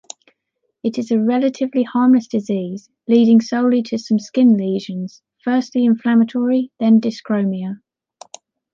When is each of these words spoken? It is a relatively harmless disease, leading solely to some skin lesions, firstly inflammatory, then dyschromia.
It 0.83 0.97
is 0.97 1.11
a 1.11 1.19
relatively 1.19 1.83
harmless 1.83 2.25
disease, 2.25 2.89
leading 3.07 3.39
solely 3.39 3.83
to 3.83 3.99
some 3.99 4.17
skin 4.17 4.57
lesions, 4.57 5.21
firstly 5.43 5.85
inflammatory, 5.85 6.71
then 6.79 6.99
dyschromia. 6.99 7.79